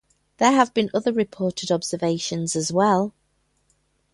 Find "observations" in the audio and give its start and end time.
1.69-2.55